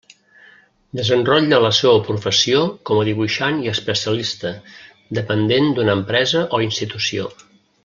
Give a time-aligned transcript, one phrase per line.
[0.99, 4.55] Desenrotlla la seua professió com a dibuixant i especialista
[5.21, 7.31] dependent d'una empresa o institució.